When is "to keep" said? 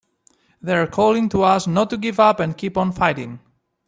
2.53-2.75